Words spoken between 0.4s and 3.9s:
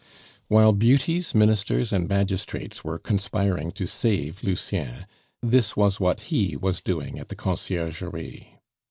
While beauties, ministers, and magistrates were conspiring to